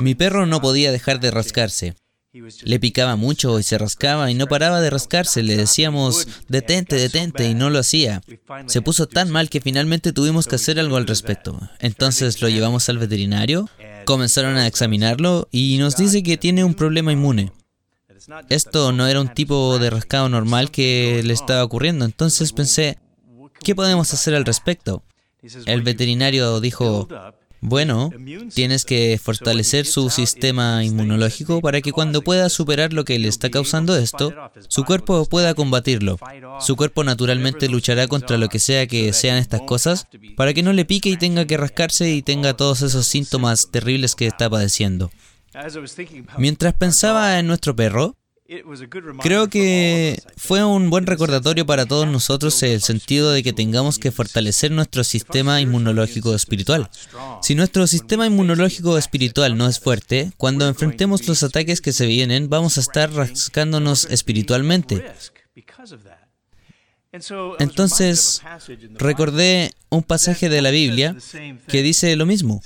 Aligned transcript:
Mi 0.00 0.14
perro 0.14 0.46
no 0.46 0.60
podía 0.60 0.92
dejar 0.92 1.18
de 1.18 1.32
rascarse. 1.32 1.96
Le 2.62 2.78
picaba 2.78 3.16
mucho 3.16 3.58
y 3.58 3.62
se 3.62 3.76
rascaba 3.78 4.30
y 4.30 4.34
no 4.34 4.46
paraba 4.46 4.80
de 4.80 4.90
rascarse. 4.90 5.42
Le 5.42 5.56
decíamos, 5.56 6.28
detente, 6.48 6.96
detente, 6.96 7.48
y 7.48 7.54
no 7.54 7.70
lo 7.70 7.78
hacía. 7.78 8.22
Se 8.66 8.82
puso 8.82 9.08
tan 9.08 9.30
mal 9.30 9.50
que 9.50 9.60
finalmente 9.60 10.12
tuvimos 10.12 10.46
que 10.46 10.56
hacer 10.56 10.78
algo 10.78 10.96
al 10.96 11.06
respecto. 11.06 11.58
Entonces 11.80 12.40
lo 12.40 12.48
llevamos 12.48 12.88
al 12.88 12.98
veterinario, 12.98 13.68
comenzaron 14.04 14.56
a 14.58 14.66
examinarlo 14.66 15.48
y 15.50 15.78
nos 15.78 15.96
dice 15.96 16.22
que 16.22 16.36
tiene 16.36 16.62
un 16.62 16.74
problema 16.74 17.10
inmune. 17.10 17.52
Esto 18.48 18.92
no 18.92 19.06
era 19.08 19.20
un 19.20 19.34
tipo 19.34 19.78
de 19.78 19.90
rascado 19.90 20.28
normal 20.28 20.70
que 20.70 21.22
le 21.24 21.32
estaba 21.32 21.64
ocurriendo. 21.64 22.04
Entonces 22.04 22.52
pensé, 22.52 22.98
¿qué 23.62 23.74
podemos 23.74 24.12
hacer 24.12 24.34
al 24.34 24.44
respecto? 24.44 25.02
El 25.64 25.82
veterinario 25.82 26.60
dijo, 26.60 27.08
bueno, 27.60 28.10
tienes 28.54 28.84
que 28.84 29.18
fortalecer 29.22 29.86
su 29.86 30.10
sistema 30.10 30.84
inmunológico 30.84 31.60
para 31.60 31.80
que 31.80 31.92
cuando 31.92 32.22
pueda 32.22 32.48
superar 32.48 32.92
lo 32.92 33.04
que 33.04 33.18
le 33.18 33.28
está 33.28 33.50
causando 33.50 33.96
esto, 33.96 34.32
su 34.68 34.84
cuerpo 34.84 35.24
pueda 35.26 35.54
combatirlo. 35.54 36.18
Su 36.60 36.76
cuerpo 36.76 37.04
naturalmente 37.04 37.68
luchará 37.68 38.08
contra 38.08 38.38
lo 38.38 38.48
que 38.48 38.58
sea 38.58 38.86
que 38.86 39.12
sean 39.12 39.38
estas 39.38 39.62
cosas 39.62 40.06
para 40.36 40.54
que 40.54 40.62
no 40.62 40.72
le 40.72 40.84
pique 40.84 41.08
y 41.08 41.16
tenga 41.16 41.46
que 41.46 41.56
rascarse 41.56 42.10
y 42.12 42.22
tenga 42.22 42.54
todos 42.54 42.82
esos 42.82 43.06
síntomas 43.06 43.70
terribles 43.70 44.14
que 44.14 44.26
está 44.26 44.48
padeciendo. 44.50 45.10
Mientras 46.38 46.74
pensaba 46.74 47.38
en 47.38 47.46
nuestro 47.46 47.74
perro, 47.74 48.14
Creo 49.22 49.48
que 49.48 50.22
fue 50.36 50.62
un 50.62 50.88
buen 50.88 51.06
recordatorio 51.06 51.66
para 51.66 51.86
todos 51.86 52.06
nosotros 52.06 52.62
el 52.62 52.80
sentido 52.80 53.32
de 53.32 53.42
que 53.42 53.52
tengamos 53.52 53.98
que 53.98 54.12
fortalecer 54.12 54.70
nuestro 54.70 55.02
sistema 55.02 55.60
inmunológico 55.60 56.34
espiritual. 56.34 56.88
Si 57.42 57.54
nuestro 57.56 57.86
sistema 57.86 58.26
inmunológico 58.26 58.98
espiritual 58.98 59.56
no 59.56 59.68
es 59.68 59.80
fuerte, 59.80 60.32
cuando 60.36 60.68
enfrentemos 60.68 61.26
los 61.26 61.42
ataques 61.42 61.80
que 61.80 61.92
se 61.92 62.06
vienen, 62.06 62.48
vamos 62.48 62.76
a 62.78 62.80
estar 62.80 63.12
rascándonos 63.12 64.04
espiritualmente. 64.10 65.04
Entonces, 67.58 68.42
recordé 68.94 69.72
un 69.90 70.02
pasaje 70.02 70.48
de 70.48 70.62
la 70.62 70.70
Biblia 70.70 71.16
que 71.68 71.82
dice 71.82 72.16
lo 72.16 72.26
mismo. 72.26 72.62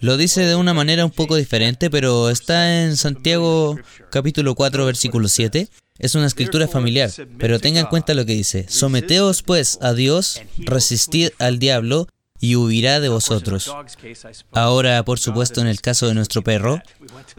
Lo 0.00 0.16
dice 0.16 0.42
de 0.42 0.54
una 0.54 0.74
manera 0.74 1.04
un 1.04 1.10
poco 1.10 1.36
diferente, 1.36 1.90
pero 1.90 2.30
está 2.30 2.82
en 2.82 2.96
Santiago 2.96 3.78
capítulo 4.10 4.54
4, 4.54 4.86
versículo 4.86 5.28
7. 5.28 5.68
Es 5.98 6.14
una 6.16 6.26
escritura 6.26 6.66
familiar, 6.66 7.10
pero 7.38 7.60
tenga 7.60 7.80
en 7.80 7.86
cuenta 7.86 8.14
lo 8.14 8.26
que 8.26 8.34
dice. 8.34 8.66
Someteos 8.68 9.42
pues 9.42 9.78
a 9.80 9.92
Dios, 9.94 10.42
resistid 10.58 11.30
al 11.38 11.58
diablo 11.58 12.08
y 12.44 12.56
huirá 12.56 13.00
de 13.00 13.08
vosotros. 13.08 13.74
Ahora, 14.52 15.02
por 15.02 15.18
supuesto, 15.18 15.62
en 15.62 15.66
el 15.66 15.80
caso 15.80 16.06
de 16.06 16.14
nuestro 16.14 16.44
perro, 16.44 16.82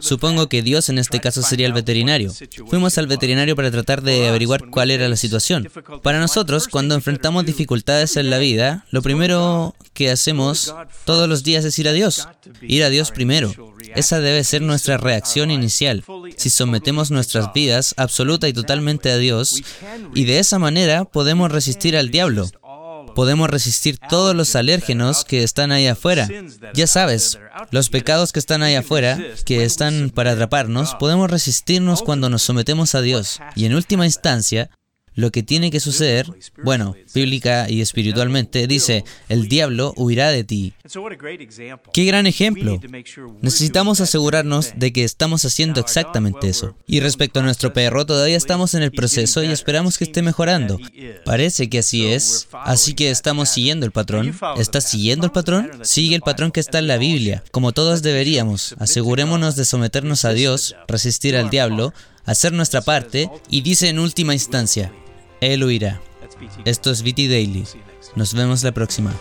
supongo 0.00 0.48
que 0.48 0.62
Dios 0.62 0.88
en 0.88 0.98
este 0.98 1.20
caso 1.20 1.42
sería 1.42 1.68
el 1.68 1.72
veterinario. 1.72 2.32
Fuimos 2.66 2.98
al 2.98 3.06
veterinario 3.06 3.54
para 3.54 3.70
tratar 3.70 4.02
de 4.02 4.26
averiguar 4.26 4.68
cuál 4.68 4.90
era 4.90 5.08
la 5.08 5.14
situación. 5.14 5.70
Para 6.02 6.18
nosotros, 6.18 6.66
cuando 6.66 6.96
enfrentamos 6.96 7.46
dificultades 7.46 8.16
en 8.16 8.30
la 8.30 8.38
vida, 8.38 8.84
lo 8.90 9.00
primero 9.00 9.76
que 9.92 10.10
hacemos 10.10 10.74
todos 11.04 11.28
los 11.28 11.44
días 11.44 11.64
es 11.64 11.78
ir 11.78 11.88
a 11.88 11.92
Dios. 11.92 12.26
Ir 12.62 12.82
a 12.82 12.90
Dios 12.90 13.12
primero. 13.12 13.52
Esa 13.94 14.18
debe 14.18 14.42
ser 14.42 14.62
nuestra 14.62 14.96
reacción 14.96 15.52
inicial. 15.52 16.02
Si 16.36 16.50
sometemos 16.50 17.12
nuestras 17.12 17.52
vidas 17.52 17.94
absoluta 17.96 18.48
y 18.48 18.52
totalmente 18.52 19.12
a 19.12 19.18
Dios, 19.18 19.62
y 20.16 20.24
de 20.24 20.40
esa 20.40 20.58
manera 20.58 21.04
podemos 21.04 21.52
resistir 21.52 21.96
al 21.96 22.10
diablo 22.10 22.50
podemos 23.16 23.48
resistir 23.48 23.98
todos 24.10 24.36
los 24.36 24.54
alérgenos 24.54 25.24
que 25.24 25.42
están 25.42 25.72
ahí 25.72 25.86
afuera. 25.86 26.28
Ya 26.74 26.86
sabes, 26.86 27.38
los 27.70 27.88
pecados 27.88 28.30
que 28.30 28.38
están 28.38 28.62
ahí 28.62 28.74
afuera, 28.74 29.18
que 29.46 29.64
están 29.64 30.10
para 30.10 30.32
atraparnos, 30.32 30.94
podemos 30.96 31.30
resistirnos 31.30 32.02
cuando 32.02 32.28
nos 32.28 32.42
sometemos 32.42 32.94
a 32.94 33.00
Dios. 33.00 33.40
Y 33.54 33.64
en 33.64 33.74
última 33.74 34.04
instancia, 34.04 34.68
lo 35.16 35.32
que 35.32 35.42
tiene 35.42 35.70
que 35.70 35.80
suceder, 35.80 36.30
bueno, 36.62 36.94
bíblica 37.14 37.68
y 37.68 37.80
espiritualmente, 37.80 38.66
dice, 38.66 39.04
el 39.28 39.48
diablo 39.48 39.94
huirá 39.96 40.30
de 40.30 40.44
ti. 40.44 40.74
Qué 41.92 42.04
gran 42.04 42.26
ejemplo. 42.26 42.78
Necesitamos 43.40 44.00
asegurarnos 44.00 44.74
de 44.76 44.92
que 44.92 45.04
estamos 45.04 45.44
haciendo 45.44 45.80
exactamente 45.80 46.48
eso. 46.48 46.76
Y 46.86 47.00
respecto 47.00 47.40
a 47.40 47.42
nuestro 47.42 47.72
perro, 47.72 48.04
todavía 48.04 48.36
estamos 48.36 48.74
en 48.74 48.82
el 48.82 48.92
proceso 48.92 49.42
y 49.42 49.46
esperamos 49.46 49.96
que 49.96 50.04
esté 50.04 50.20
mejorando. 50.20 50.78
Parece 51.24 51.68
que 51.70 51.78
así 51.78 52.06
es. 52.06 52.46
Así 52.52 52.94
que 52.94 53.10
estamos 53.10 53.48
siguiendo 53.48 53.86
el 53.86 53.92
patrón. 53.92 54.38
¿Estás 54.58 54.84
siguiendo 54.84 55.24
el 55.24 55.32
patrón? 55.32 55.70
Sigue 55.82 56.14
el 56.14 56.20
patrón 56.20 56.52
que 56.52 56.60
está 56.60 56.78
en 56.78 56.88
la 56.88 56.98
Biblia, 56.98 57.42
como 57.50 57.72
todos 57.72 58.02
deberíamos. 58.02 58.76
Asegurémonos 58.78 59.56
de 59.56 59.64
someternos 59.64 60.26
a 60.26 60.34
Dios, 60.34 60.76
resistir 60.86 61.36
al 61.36 61.48
diablo, 61.48 61.94
hacer 62.26 62.52
nuestra 62.52 62.82
parte 62.82 63.30
y 63.48 63.62
dice 63.62 63.88
en 63.88 63.98
última 63.98 64.34
instancia, 64.34 64.92
él 65.46 65.64
huirá. 65.64 66.00
Esto 66.64 66.90
es 66.90 67.02
VT 67.02 67.28
Daily. 67.28 67.64
Nos 68.14 68.34
vemos 68.34 68.62
la 68.62 68.72
próxima. 68.72 69.12